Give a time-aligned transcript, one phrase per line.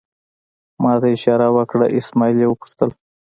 [0.81, 2.89] ما ته یې اشاره وکړه، اسمعیل یې وپوښتل.